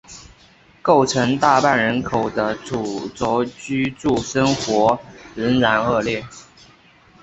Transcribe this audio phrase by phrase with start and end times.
[0.81, 4.99] 构成大半人口的土着居住生活
[5.35, 6.25] 仍然恶劣。